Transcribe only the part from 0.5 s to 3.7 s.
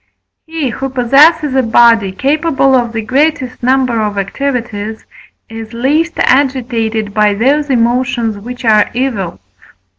who possesses a body capable of the greatest